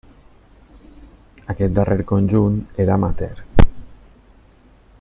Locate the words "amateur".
2.97-3.45